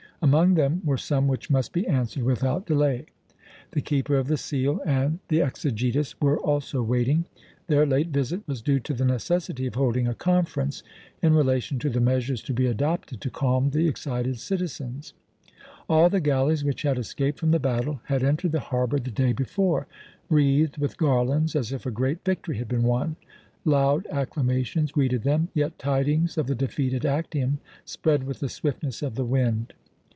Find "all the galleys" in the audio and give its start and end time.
15.89-16.63